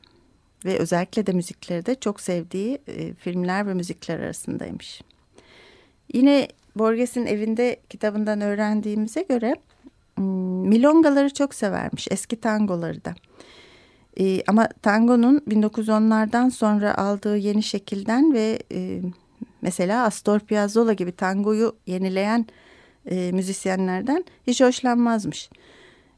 ve 0.64 0.78
özellikle 0.78 1.26
de 1.26 1.32
müzikleri 1.32 1.86
de 1.86 1.94
çok 1.94 2.20
sevdiği 2.20 2.78
e, 2.88 3.14
filmler 3.14 3.66
ve 3.66 3.74
müzikler 3.74 4.20
arasındaymış. 4.20 5.02
Yine 6.14 6.48
Borges'in 6.76 7.26
evinde 7.26 7.76
kitabından 7.88 8.40
öğrendiğimize 8.40 9.22
göre 9.22 9.56
milongaları 10.66 11.34
çok 11.34 11.54
severmiş 11.54 12.08
eski 12.10 12.40
tangoları 12.40 13.04
da. 13.04 13.14
E, 14.20 14.42
ama 14.46 14.68
tangonun 14.82 15.38
1910'lardan 15.38 16.50
sonra 16.50 16.98
aldığı 16.98 17.36
yeni 17.36 17.62
şekilden 17.62 18.32
ve 18.32 18.58
e, 18.72 19.00
mesela 19.62 20.04
Astor 20.04 20.40
Piazzolla 20.40 20.92
gibi 20.92 21.12
tangoyu 21.12 21.76
yenileyen 21.86 22.46
e, 23.06 23.32
müzisyenlerden 23.32 24.24
hiç 24.46 24.60
hoşlanmazmış. 24.60 25.50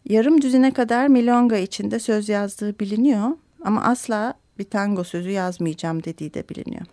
Yarım 0.08 0.42
düzine 0.42 0.72
kadar 0.72 1.08
milonga 1.08 1.56
içinde 1.56 1.98
söz 1.98 2.28
yazdığı 2.28 2.78
biliniyor 2.78 3.30
ama 3.64 3.82
asla 3.82 4.34
bir 4.58 4.64
tango 4.64 5.04
sözü 5.04 5.30
yazmayacağım 5.30 6.04
dediği 6.04 6.34
de 6.34 6.48
biliniyor. 6.48 6.86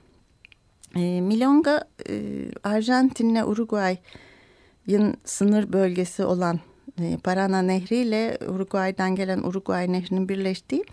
E, 0.95 1.21
milonga 1.21 1.87
e, 2.09 2.21
Arjantin'le 2.63 3.43
Uruguay'ın 3.45 5.17
sınır 5.25 5.73
bölgesi 5.73 6.25
olan 6.25 6.59
e, 7.01 7.17
Parana 7.23 7.61
Nehri 7.61 7.95
ile 7.95 8.37
Uruguay'dan 8.47 9.15
gelen 9.15 9.39
Uruguay 9.39 9.91
Nehri'nin 9.91 10.29
birleştiği 10.29 10.83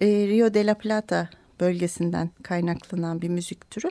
e, 0.00 0.06
Rio 0.06 0.54
de 0.54 0.66
la 0.66 0.74
Plata 0.74 1.28
bölgesinden 1.60 2.30
kaynaklanan 2.42 3.22
bir 3.22 3.28
müzik 3.28 3.70
türü. 3.70 3.90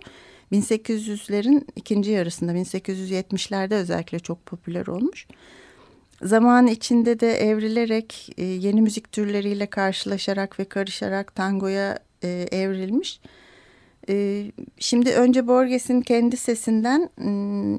1800'lerin 0.51 1.65
ikinci 1.75 2.11
yarısında 2.11 2.53
1870'lerde 2.53 3.75
özellikle 3.75 4.19
çok 4.19 4.45
popüler 4.45 4.87
olmuş. 4.87 5.27
Zaman 6.21 6.67
içinde 6.67 7.19
de 7.19 7.33
evrilerek 7.33 8.29
e, 8.37 8.43
yeni 8.43 8.81
müzik 8.81 9.11
türleriyle 9.11 9.65
karşılaşarak 9.65 10.59
ve 10.59 10.65
karışarak 10.65 11.35
tangoya 11.35 11.99
e, 12.23 12.47
evrilmiş. 12.51 13.19
E, 14.09 14.45
şimdi 14.79 15.13
önce 15.13 15.47
Borges'in 15.47 16.01
kendi 16.01 16.37
sesinden 16.37 17.09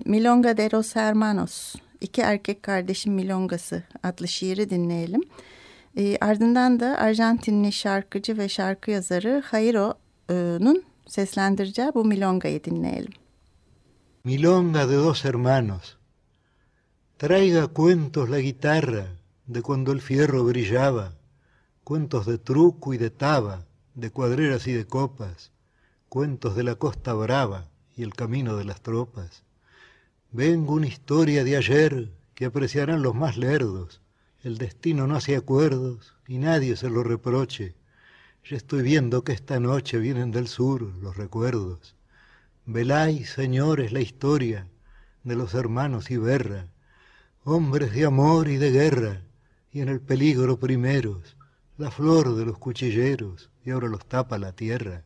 Milonga 0.04 0.56
de 0.56 0.68
los 0.72 0.96
Hermanos, 0.96 1.74
iki 2.00 2.20
erkek 2.20 2.62
kardeşin 2.62 3.12
milongası 3.12 3.82
adlı 4.02 4.28
şiiri 4.28 4.70
dinleyelim. 4.70 5.22
ardından 6.20 6.80
da 6.80 6.98
Arjantinli 6.98 7.72
şarkıcı 7.72 8.38
ve 8.38 8.48
şarkı 8.48 8.90
yazarı 8.90 9.42
Jairo'nun 9.50 10.82
seslendireceği 11.06 11.90
bu 11.94 12.04
milongayı 12.04 12.64
dinleyelim. 12.64 13.12
Milonga 14.24 14.88
de 14.88 14.96
dos 14.96 15.24
hermanos. 15.24 15.97
Traiga 17.18 17.66
cuentos 17.66 18.28
la 18.28 18.38
guitarra 18.38 19.08
de 19.48 19.60
cuando 19.60 19.90
el 19.90 20.00
fierro 20.00 20.44
brillaba, 20.44 21.16
cuentos 21.82 22.26
de 22.26 22.38
truco 22.38 22.94
y 22.94 22.96
de 22.96 23.10
taba, 23.10 23.66
de 23.96 24.12
cuadreras 24.12 24.68
y 24.68 24.72
de 24.72 24.86
copas, 24.86 25.50
cuentos 26.08 26.54
de 26.54 26.62
la 26.62 26.76
costa 26.76 27.14
brava 27.14 27.70
y 27.96 28.04
el 28.04 28.14
camino 28.14 28.56
de 28.56 28.64
las 28.64 28.82
tropas. 28.82 29.42
Vengo 30.30 30.74
una 30.74 30.86
historia 30.86 31.42
de 31.42 31.56
ayer 31.56 32.12
que 32.36 32.44
apreciarán 32.44 33.02
los 33.02 33.16
más 33.16 33.36
lerdos. 33.36 34.00
El 34.44 34.56
destino 34.56 35.08
no 35.08 35.16
hace 35.16 35.34
acuerdos 35.34 36.14
y 36.28 36.38
nadie 36.38 36.76
se 36.76 36.88
lo 36.88 37.02
reproche. 37.02 37.74
Ya 38.48 38.56
estoy 38.56 38.82
viendo 38.82 39.24
que 39.24 39.32
esta 39.32 39.58
noche 39.58 39.98
vienen 39.98 40.30
del 40.30 40.46
sur 40.46 40.82
los 40.82 41.16
recuerdos. 41.16 41.96
Velay, 42.64 43.24
señores, 43.24 43.90
la 43.90 44.02
historia 44.02 44.68
de 45.24 45.34
los 45.34 45.54
hermanos 45.54 46.12
Iberra, 46.12 46.68
hombres 47.44 47.92
de 47.92 48.04
amor 48.04 48.48
y 48.48 48.56
de 48.56 48.70
guerra, 48.70 49.22
y 49.72 49.80
en 49.80 49.88
el 49.88 50.00
peligro 50.00 50.58
primeros, 50.58 51.36
la 51.76 51.90
flor 51.90 52.34
de 52.36 52.44
los 52.44 52.58
cuchilleros, 52.58 53.50
y 53.64 53.70
ahora 53.70 53.88
los 53.88 54.06
tapa 54.06 54.38
la 54.38 54.52
tierra. 54.52 55.04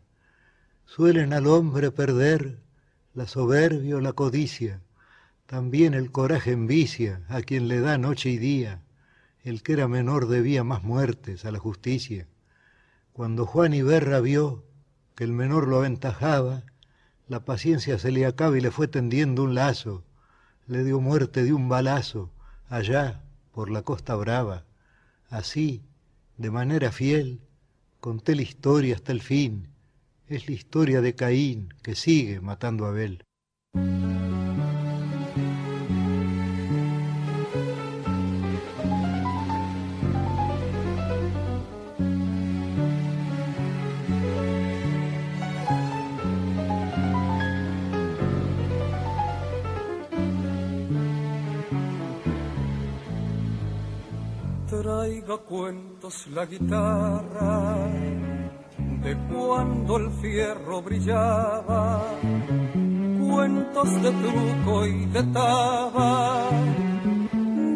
Suelen 0.86 1.32
al 1.32 1.46
hombre 1.46 1.90
perder 1.90 2.58
la 3.14 3.26
soberbia 3.26 3.96
o 3.96 4.00
la 4.00 4.12
codicia, 4.12 4.80
también 5.46 5.94
el 5.94 6.10
coraje 6.10 6.52
envicia 6.52 7.22
a 7.28 7.42
quien 7.42 7.68
le 7.68 7.80
da 7.80 7.98
noche 7.98 8.30
y 8.30 8.38
día, 8.38 8.82
el 9.42 9.62
que 9.62 9.74
era 9.74 9.88
menor 9.88 10.28
debía 10.28 10.64
más 10.64 10.82
muertes 10.82 11.44
a 11.44 11.52
la 11.52 11.58
justicia. 11.58 12.26
Cuando 13.12 13.44
Juan 13.44 13.74
Iberra 13.74 14.20
vio 14.20 14.64
que 15.14 15.24
el 15.24 15.32
menor 15.32 15.68
lo 15.68 15.78
aventajaba, 15.78 16.62
la 17.28 17.44
paciencia 17.44 17.98
se 17.98 18.12
le 18.12 18.24
acaba 18.24 18.56
y 18.56 18.60
le 18.60 18.70
fue 18.70 18.88
tendiendo 18.88 19.42
un 19.42 19.54
lazo, 19.54 20.04
le 20.66 20.84
dio 20.84 21.00
muerte 21.00 21.42
de 21.42 21.52
un 21.52 21.68
balazo 21.68 22.30
allá 22.68 23.22
por 23.52 23.70
la 23.70 23.82
costa 23.82 24.14
brava. 24.14 24.64
Así, 25.28 25.82
de 26.38 26.50
manera 26.50 26.92
fiel, 26.92 27.40
conté 28.00 28.34
la 28.34 28.42
historia 28.42 28.94
hasta 28.94 29.12
el 29.12 29.22
fin. 29.22 29.68
Es 30.28 30.48
la 30.48 30.54
historia 30.54 31.00
de 31.00 31.14
Caín 31.14 31.74
que 31.82 31.94
sigue 31.94 32.40
matando 32.40 32.86
a 32.86 32.88
Abel. 32.88 33.24
Traiga 55.02 55.36
cuentos 55.38 56.28
la 56.28 56.46
guitarra 56.46 57.88
de 59.02 59.16
cuando 59.32 59.96
el 59.96 60.10
fierro 60.20 60.80
brillaba, 60.80 62.04
cuentos 63.20 64.02
de 64.02 64.10
truco 64.12 64.86
y 64.86 65.06
de 65.06 65.22
taba, 65.24 66.50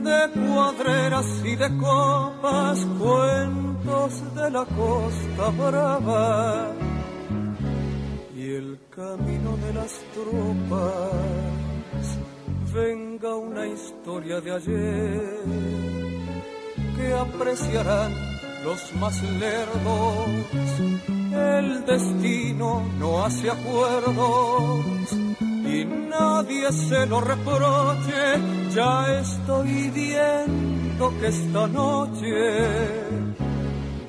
de 0.09 0.21
cuadreras 0.41 1.27
y 1.45 1.57
de 1.57 1.77
copas, 1.79 2.87
cuentos 2.97 4.35
de 4.37 4.51
la 4.53 4.65
costa 4.65 5.51
brava 5.59 6.73
y 8.37 8.55
el 8.55 8.79
camino 8.89 9.57
de 9.65 9.75
las 9.75 9.93
tropas. 10.15 12.07
Venga 12.73 13.35
una 13.35 13.67
historia 13.67 14.41
de 14.41 14.53
ayer 14.53 15.96
que 16.97 17.13
apreciarán 17.13 18.13
los 18.65 18.95
más 18.95 19.23
lerdos. 19.23 20.29
El 21.33 21.85
destino 21.85 22.83
no 22.99 23.25
hace 23.25 23.51
acuerdos 23.51 25.13
y 25.13 25.85
nadie 25.85 26.73
se 26.73 27.07
lo 27.07 27.21
reproche. 27.21 28.23
Ya 28.75 29.21
estoy 29.21 29.91
viendo 29.91 31.13
que 31.21 31.27
esta 31.29 31.67
noche 31.67 32.35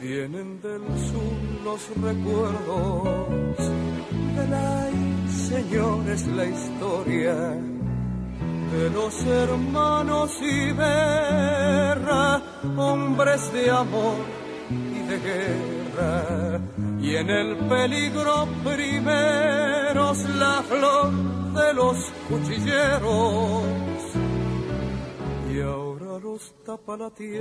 vienen 0.01 0.62
del 0.62 0.84
sur 1.10 1.38
los 1.65 1.82
recuerdos. 2.02 3.58
De 4.36 4.47
la 4.47 4.88
señores, 5.50 6.28
la 6.28 6.45
historia 6.45 7.76
de 8.77 8.89
los 8.91 9.25
hermanos 9.25 10.31
Iberra, 10.41 12.41
hombres 12.77 13.51
de 13.51 13.71
amor 13.71 14.17
y 14.69 14.99
de 15.09 15.17
guerra, 15.19 16.59
y 17.01 17.15
en 17.15 17.29
el 17.29 17.57
peligro 17.57 18.47
primeros 18.63 20.19
la 20.43 20.61
flor 20.69 21.11
de 21.59 21.73
los 21.73 21.97
cuchilleros, 22.29 23.63
y 25.51 25.61
ahora 25.61 26.19
los 26.19 26.53
tapa 26.63 26.97
la 26.97 27.09
tierra. 27.09 27.37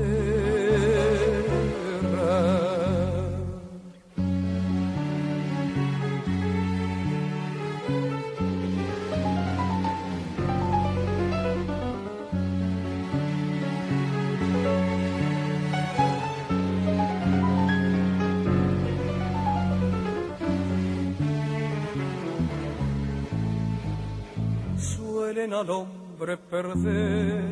Al 25.53 25.71
hombre 25.71 26.37
perder 26.37 27.45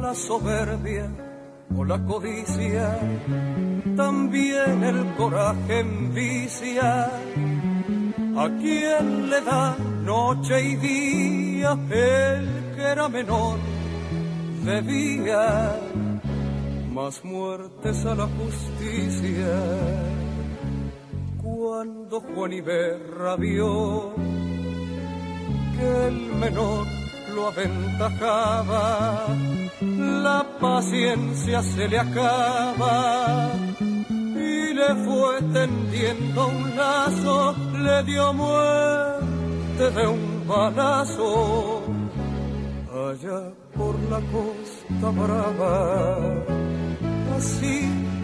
la 0.00 0.14
soberbia 0.14 1.10
o 1.76 1.84
la 1.84 1.98
codicia, 2.04 2.98
también 3.96 4.82
el 4.84 5.14
coraje 5.14 5.80
envicia. 5.80 7.10
A 8.36 8.48
quien 8.60 9.30
le 9.30 9.40
da 9.40 9.76
noche 10.04 10.62
y 10.62 10.76
día, 10.76 11.72
el 11.90 12.74
que 12.74 12.82
era 12.82 13.08
menor 13.08 13.58
debía 14.64 15.78
más 16.92 17.24
muertes 17.24 18.04
a 18.06 18.14
la 18.14 18.26
justicia. 18.26 19.54
Cuando 21.42 22.20
Juan 22.20 22.52
Iberra 22.52 23.36
vio 23.36 24.14
que 25.76 26.06
el 26.08 26.18
menor 26.42 26.86
lo 27.34 27.48
aventajaba, 27.48 29.26
la 29.80 30.46
paciencia 30.60 31.62
se 31.62 31.88
le 31.88 31.98
acaba 31.98 33.50
y 34.10 34.74
le 34.74 34.94
fue 35.04 35.42
tendiendo 35.52 36.48
un 36.48 36.76
lazo, 36.76 37.54
le 37.86 38.02
dio 38.04 38.32
muerte 38.32 39.90
de 39.96 40.06
un 40.06 40.46
balazo 40.48 41.82
allá 43.10 43.40
por 43.76 43.94
la 44.12 44.20
costa 44.34 45.10
brava, 45.20 46.44
así 47.36 47.78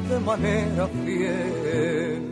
de 0.08 0.18
manera 0.20 0.86
fiel. 1.04 2.22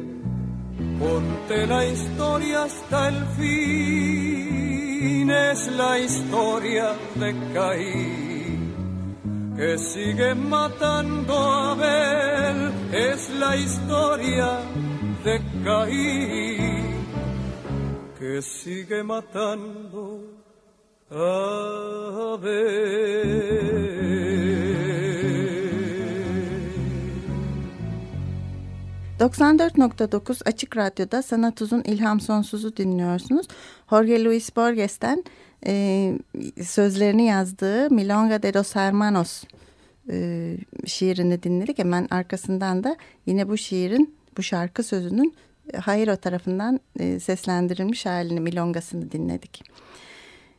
Conté 0.98 1.66
la 1.66 1.84
historia 1.86 2.64
hasta 2.64 3.08
el 3.08 3.24
fin 3.36 4.69
es 5.02 5.66
la 5.72 5.98
historia 5.98 6.94
de 7.14 7.34
Caín, 7.54 8.74
que 9.56 9.78
sigue 9.78 10.34
matando 10.34 11.34
a 11.34 11.72
Abel, 11.72 12.70
es 12.92 13.30
la 13.30 13.56
historia 13.56 14.60
de 15.24 15.40
Caín, 15.64 17.06
que 18.18 18.42
sigue 18.42 19.02
matando 19.02 20.20
a 21.10 22.34
Abel. 22.34 24.29
94.9 29.20 30.48
Açık 30.48 30.76
Radyo'da 30.76 31.22
Sanat 31.22 31.62
Uzun 31.62 31.82
İlham 31.82 32.20
Sonsuz'u 32.20 32.76
dinliyorsunuz. 32.76 33.46
Jorge 33.90 34.24
Luis 34.24 34.56
Borges'ten 34.56 35.24
e, 35.66 36.14
sözlerini 36.64 37.26
yazdığı 37.26 37.90
Milonga 37.90 38.42
de 38.42 38.52
los 38.54 38.74
Hermanos 38.74 39.44
e, 40.10 40.56
şiirini 40.86 41.42
dinledik. 41.42 41.78
Hemen 41.78 42.08
arkasından 42.10 42.84
da 42.84 42.96
yine 43.26 43.48
bu 43.48 43.56
şiirin, 43.56 44.14
bu 44.36 44.42
şarkı 44.42 44.82
sözünün 44.82 45.34
Hayro 45.76 46.16
tarafından 46.16 46.80
e, 46.98 47.20
seslendirilmiş 47.20 48.06
halini, 48.06 48.40
Milongasını 48.40 49.12
dinledik. 49.12 49.62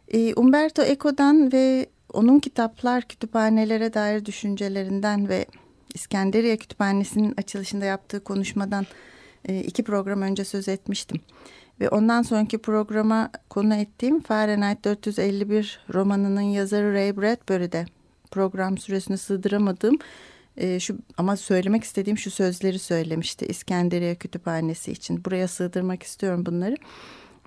E, 0.08 0.34
Umberto 0.34 0.82
Eco'dan 0.82 1.52
ve 1.52 1.86
onun 2.14 2.40
kitaplar, 2.40 3.08
kütüphanelere 3.08 3.94
dair 3.94 4.26
düşüncelerinden 4.26 5.30
ve 5.30 5.46
İskenderiye 5.94 6.58
Kütüphanesi'nin 6.58 7.34
açılışında 7.38 7.86
yaptığı 7.86 8.24
konuşmadan 8.24 8.86
e, 9.46 9.60
iki 9.60 9.84
program 9.84 10.22
önce 10.22 10.46
söz 10.46 10.68
etmiştim. 10.68 11.22
Ve 11.80 11.90
ondan 11.90 12.22
sonraki 12.22 12.58
programa 12.58 13.30
konu 13.50 13.76
ettiğim 13.76 14.20
Fahrenheit 14.20 14.86
451 14.86 15.80
romanının 15.94 16.42
yazarı 16.42 16.94
Ray 16.94 17.18
Bradbury 17.18 17.72
de 17.72 17.86
program 18.32 18.78
süresine 18.78 19.18
sığdıramadığım 19.18 19.98
e, 20.58 20.80
şu 20.80 20.98
ama 21.18 21.38
söylemek 21.38 21.84
istediğim 21.84 22.18
şu 22.18 22.32
sözleri 22.32 22.80
söylemişti 22.80 23.46
İskenderiye 23.46 24.16
Kütüphanesi 24.16 24.92
için. 24.92 25.26
Buraya 25.26 25.48
sığdırmak 25.48 26.04
istiyorum 26.04 26.46
bunları. 26.46 26.76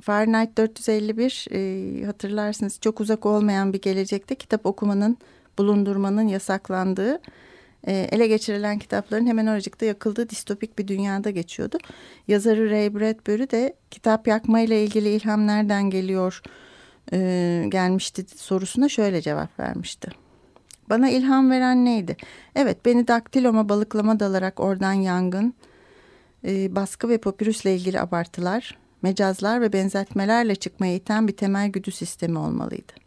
Fahrenheit 0.00 0.57
451 0.57 1.46
e, 1.52 2.04
hatırlarsınız 2.04 2.78
çok 2.80 3.00
uzak 3.00 3.26
olmayan 3.26 3.72
bir 3.72 3.80
gelecekte 3.80 4.35
kitap 4.35 4.66
okumanın 4.66 5.18
bulundurmanın 5.59 6.28
yasaklandığı 6.28 7.20
ele 7.92 8.27
geçirilen 8.27 8.79
kitapların 8.79 9.27
hemen 9.27 9.47
oracıkta 9.47 9.87
yakıldığı 9.87 10.29
distopik 10.29 10.79
bir 10.79 10.88
dünyada 10.88 11.31
geçiyordu. 11.31 11.79
Yazarı 12.29 12.70
Ray 12.70 12.94
Bradbury 12.94 13.51
de 13.51 13.77
kitap 13.90 14.29
yakma 14.29 14.61
ile 14.61 14.85
ilgili 14.85 15.09
ilham 15.09 15.47
nereden 15.47 15.90
geliyor 15.90 16.42
e, 17.12 17.64
gelmişti 17.68 18.27
sorusuna 18.37 18.88
şöyle 18.88 19.20
cevap 19.20 19.61
vermişti. 19.61 20.11
Bana 20.90 21.11
ilham 21.11 21.51
veren 21.51 21.85
neydi? 21.85 22.16
Evet 22.55 22.85
beni 22.85 23.09
daktiloma 23.09 23.68
balıklama 23.68 24.20
dalarak 24.20 24.61
oradan 24.61 24.92
yangın, 24.92 25.55
e, 26.44 26.77
baskı 26.77 27.09
ve 27.09 27.18
papirüsle 27.18 27.77
ilgili 27.77 28.01
abartılar, 28.01 28.79
mecazlar 29.03 29.61
ve 29.61 29.73
benzetmelerle 29.73 30.55
çıkmaya 30.55 30.94
iten 30.94 31.29
bir 31.29 31.37
temel 31.37 31.68
güdü 31.68 31.90
sistemi 31.90 32.38
olmalıydı. 32.38 33.04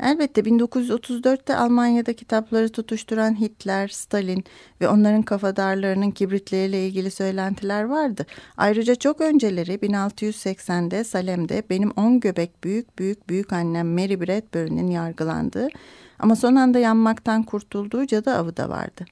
Elbette 0.00 0.40
1934'te 0.40 1.56
Almanya'da 1.56 2.12
kitapları 2.12 2.68
tutuşturan 2.68 3.40
Hitler, 3.40 3.88
Stalin 3.88 4.44
ve 4.80 4.88
onların 4.88 5.22
kafadarlarının 5.22 6.10
kibritleriyle 6.10 6.86
ilgili 6.86 7.10
söylentiler 7.10 7.84
vardı. 7.84 8.26
Ayrıca 8.56 8.94
çok 8.94 9.20
önceleri 9.20 9.74
1680'de 9.74 11.04
Salem'de 11.04 11.62
benim 11.70 11.90
on 11.90 12.20
göbek 12.20 12.64
büyük 12.64 12.98
büyük 12.98 13.28
büyük 13.28 13.52
annem 13.52 13.88
Mary 13.88 14.20
Bradbury'nin 14.20 14.90
yargılandığı 14.90 15.68
ama 16.18 16.36
son 16.36 16.54
anda 16.54 16.78
yanmaktan 16.78 17.42
kurtulduğu 17.42 18.06
cadı 18.06 18.30
avı 18.30 18.56
da 18.56 18.68
vardı. 18.68 19.04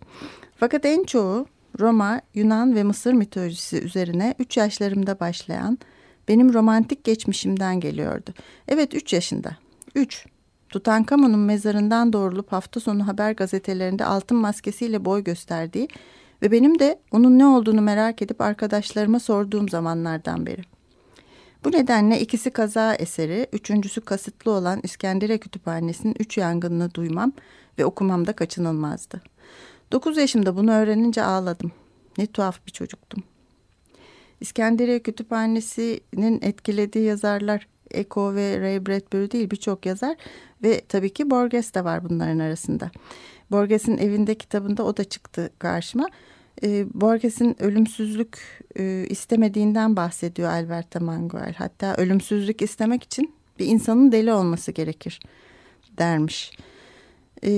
Fakat 0.56 0.84
en 0.84 1.04
çoğu 1.04 1.46
Roma, 1.80 2.20
Yunan 2.34 2.74
ve 2.74 2.82
Mısır 2.82 3.12
mitolojisi 3.12 3.80
üzerine 3.82 4.34
3 4.38 4.56
yaşlarımda 4.56 5.20
başlayan 5.20 5.78
benim 6.28 6.54
romantik 6.54 7.04
geçmişimden 7.04 7.80
geliyordu. 7.80 8.34
Evet 8.68 8.94
3 8.94 9.12
yaşında. 9.12 9.56
3. 9.94 10.26
Tutankamon'un 10.74 11.38
mezarından 11.38 12.12
doğrulup 12.12 12.52
hafta 12.52 12.80
sonu 12.80 13.06
haber 13.06 13.32
gazetelerinde 13.32 14.04
altın 14.04 14.36
maskesiyle 14.36 15.04
boy 15.04 15.24
gösterdiği 15.24 15.88
ve 16.42 16.52
benim 16.52 16.78
de 16.78 16.98
onun 17.10 17.38
ne 17.38 17.46
olduğunu 17.46 17.80
merak 17.80 18.22
edip 18.22 18.40
arkadaşlarıma 18.40 19.20
sorduğum 19.20 19.68
zamanlardan 19.68 20.46
beri. 20.46 20.62
Bu 21.64 21.72
nedenle 21.72 22.20
ikisi 22.20 22.50
kaza 22.50 22.94
eseri, 22.94 23.46
üçüncüsü 23.52 24.00
kasıtlı 24.00 24.50
olan 24.50 24.80
İskenderiye 24.82 25.38
Kütüphanesi'nin 25.38 26.16
üç 26.18 26.38
yangınını 26.38 26.94
duymam 26.94 27.32
ve 27.78 27.84
okumam 27.84 28.26
da 28.26 28.32
kaçınılmazdı. 28.32 29.22
Dokuz 29.92 30.16
yaşımda 30.16 30.56
bunu 30.56 30.72
öğrenince 30.72 31.22
ağladım. 31.22 31.72
Ne 32.18 32.26
tuhaf 32.26 32.66
bir 32.66 32.72
çocuktum. 32.72 33.22
İskenderiye 34.40 35.02
Kütüphanesi'nin 35.02 36.42
etkilediği 36.42 37.04
yazarlar 37.04 37.66
Eko 37.94 38.34
ve 38.34 38.60
Ray 38.60 38.86
Bradbury 38.86 39.30
değil 39.30 39.50
birçok 39.50 39.86
yazar 39.86 40.16
ve 40.62 40.80
tabii 40.88 41.12
ki 41.12 41.30
Borges 41.30 41.74
de 41.74 41.84
var 41.84 42.04
bunların 42.04 42.38
arasında. 42.38 42.90
Borges'in 43.50 43.98
evinde 43.98 44.34
kitabında 44.34 44.84
o 44.84 44.96
da 44.96 45.04
çıktı 45.04 45.50
karşıma. 45.58 46.08
E, 46.62 46.86
Borges'in 46.94 47.62
ölümsüzlük 47.62 48.38
e, 48.78 49.06
istemediğinden 49.08 49.96
bahsediyor 49.96 50.50
Alberta 50.50 51.00
Manguel. 51.00 51.54
Hatta 51.58 51.94
ölümsüzlük 51.96 52.62
istemek 52.62 53.02
için 53.02 53.34
bir 53.58 53.66
insanın 53.66 54.12
deli 54.12 54.32
olması 54.32 54.72
gerekir 54.72 55.20
dermiş. 55.98 56.52
E, 57.42 57.50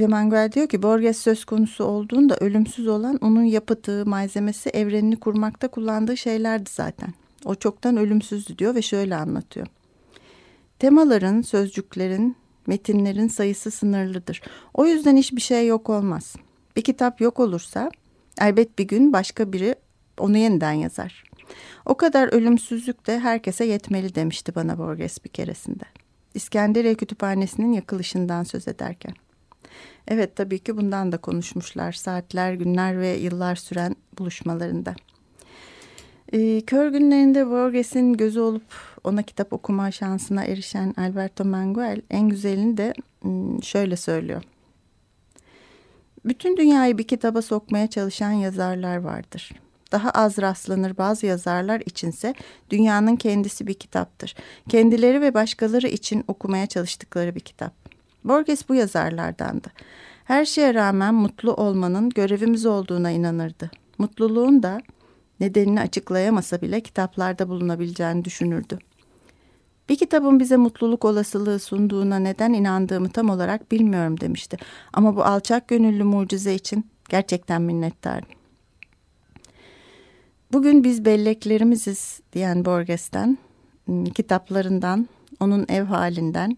ve 0.00 0.06
Manguel 0.06 0.52
diyor 0.52 0.68
ki 0.68 0.82
Borges 0.82 1.18
söz 1.18 1.44
konusu 1.44 1.84
olduğunda 1.84 2.36
ölümsüz 2.36 2.88
olan 2.88 3.18
onun 3.20 3.42
yapıtı, 3.42 4.06
malzemesi, 4.06 4.70
evrenini 4.70 5.16
kurmakta 5.20 5.68
kullandığı 5.68 6.16
şeylerdi 6.16 6.70
zaten. 6.72 7.08
O 7.44 7.54
çoktan 7.54 7.96
ölümsüzdü 7.96 8.58
diyor 8.58 8.74
ve 8.74 8.82
şöyle 8.82 9.16
anlatıyor. 9.16 9.66
Temaların, 10.78 11.42
sözcüklerin, 11.42 12.36
metinlerin 12.66 13.28
sayısı 13.28 13.70
sınırlıdır. 13.70 14.42
O 14.74 14.86
yüzden 14.86 15.16
hiçbir 15.16 15.40
şey 15.40 15.66
yok 15.66 15.90
olmaz. 15.90 16.36
Bir 16.76 16.82
kitap 16.82 17.20
yok 17.20 17.40
olursa 17.40 17.90
elbet 18.40 18.78
bir 18.78 18.88
gün 18.88 19.12
başka 19.12 19.52
biri 19.52 19.74
onu 20.18 20.36
yeniden 20.38 20.72
yazar. 20.72 21.24
O 21.86 21.96
kadar 21.96 22.32
ölümsüzlük 22.32 23.06
de 23.06 23.18
herkese 23.18 23.64
yetmeli 23.64 24.14
demişti 24.14 24.54
bana 24.54 24.78
Borges 24.78 25.24
bir 25.24 25.30
keresinde. 25.30 25.84
İskenderiye 26.34 26.94
Kütüphanesi'nin 26.94 27.72
yakılışından 27.72 28.42
söz 28.42 28.68
ederken. 28.68 29.14
Evet 30.08 30.36
tabii 30.36 30.58
ki 30.58 30.76
bundan 30.76 31.12
da 31.12 31.18
konuşmuşlar 31.18 31.92
saatler, 31.92 32.52
günler 32.52 33.00
ve 33.00 33.08
yıllar 33.08 33.56
süren 33.56 33.96
buluşmalarında. 34.18 34.94
E, 36.32 36.60
kör 36.60 36.88
günlerinde 36.88 37.50
Borges'in 37.50 38.12
gözü 38.12 38.40
olup 38.40 38.62
ona 39.04 39.22
kitap 39.22 39.52
okuma 39.52 39.90
şansına 39.90 40.44
erişen 40.44 40.94
Alberto 40.96 41.44
Manguel 41.44 42.02
en 42.10 42.28
güzelini 42.28 42.76
de 42.76 42.94
hmm, 43.22 43.62
şöyle 43.62 43.96
söylüyor. 43.96 44.42
Bütün 46.24 46.56
dünyayı 46.56 46.98
bir 46.98 47.08
kitaba 47.08 47.42
sokmaya 47.42 47.86
çalışan 47.86 48.30
yazarlar 48.30 48.96
vardır. 48.96 49.52
Daha 49.92 50.10
az 50.10 50.38
rastlanır 50.38 50.96
bazı 50.96 51.26
yazarlar 51.26 51.82
içinse 51.86 52.34
dünyanın 52.70 53.16
kendisi 53.16 53.66
bir 53.66 53.74
kitaptır. 53.74 54.34
Kendileri 54.68 55.20
ve 55.20 55.34
başkaları 55.34 55.88
için 55.88 56.24
okumaya 56.28 56.66
çalıştıkları 56.66 57.34
bir 57.34 57.40
kitap. 57.40 57.72
Borges 58.24 58.68
bu 58.68 58.74
yazarlardandı. 58.74 59.68
Her 60.24 60.44
şeye 60.44 60.74
rağmen 60.74 61.14
mutlu 61.14 61.54
olmanın 61.54 62.10
görevimiz 62.10 62.66
olduğuna 62.66 63.10
inanırdı. 63.10 63.70
Mutluluğun 63.98 64.62
da 64.62 64.80
nedenini 65.40 65.80
açıklayamasa 65.80 66.60
bile 66.60 66.80
kitaplarda 66.80 67.48
bulunabileceğini 67.48 68.24
düşünürdü. 68.24 68.78
Bir 69.88 69.96
kitabın 69.96 70.40
bize 70.40 70.56
mutluluk 70.56 71.04
olasılığı 71.04 71.58
sunduğuna 71.58 72.18
neden 72.18 72.52
inandığımı 72.52 73.08
tam 73.08 73.30
olarak 73.30 73.72
bilmiyorum 73.72 74.20
demişti. 74.20 74.56
Ama 74.92 75.16
bu 75.16 75.24
alçak 75.24 75.68
gönüllü 75.68 76.04
mucize 76.04 76.54
için 76.54 76.86
gerçekten 77.08 77.62
minnettarım. 77.62 78.28
Bugün 80.52 80.84
biz 80.84 81.04
belleklerimiziz 81.04 82.20
diyen 82.32 82.64
Borges'ten, 82.64 83.38
ıı, 83.88 84.04
kitaplarından, 84.04 85.08
onun 85.40 85.66
ev 85.68 85.84
halinden, 85.84 86.56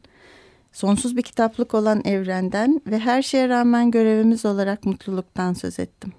sonsuz 0.72 1.16
bir 1.16 1.22
kitaplık 1.22 1.74
olan 1.74 2.02
evrenden 2.04 2.80
ve 2.86 2.98
her 2.98 3.22
şeye 3.22 3.48
rağmen 3.48 3.90
görevimiz 3.90 4.44
olarak 4.44 4.84
mutluluktan 4.84 5.52
söz 5.52 5.78
ettim. 5.78 6.12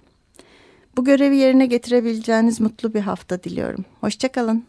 Bu 0.98 1.04
görevi 1.04 1.38
yerine 1.38 1.66
getirebileceğiniz 1.66 2.62
mutlu 2.62 2.94
bir 2.94 3.02
hafta 3.02 3.44
diliyorum. 3.44 3.86
Hoşçakalın. 4.02 4.66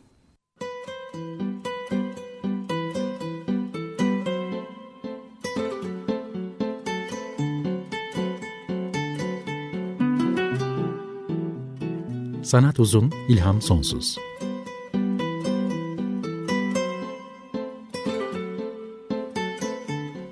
Sanat 12.42 12.80
uzun, 12.80 13.12
ilham 13.28 13.62
sonsuz. 13.62 14.18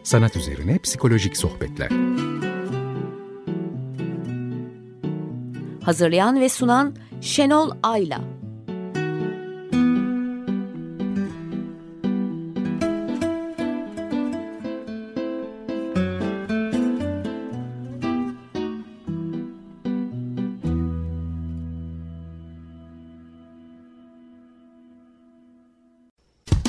Sanat 0.03 0.37
üzerine 0.37 0.79
psikolojik 0.79 1.37
sohbetler. 1.37 1.91
Hazırlayan 5.85 6.41
ve 6.41 6.49
sunan 6.49 6.95
Şenol 7.21 7.71
Ayla. 7.83 8.21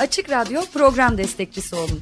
Açık 0.02 0.30
Radyo 0.30 0.62
program 0.74 1.18
destekçisi 1.18 1.76
olun 1.76 2.02